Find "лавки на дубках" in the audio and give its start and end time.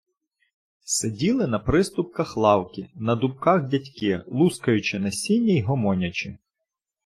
2.37-3.63